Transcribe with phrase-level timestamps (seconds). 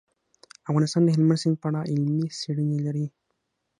[0.69, 3.05] افغانستان د هلمند سیند په اړه علمي څېړنې لري.